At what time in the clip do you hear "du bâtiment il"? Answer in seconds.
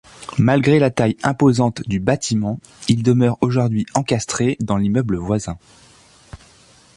1.87-3.03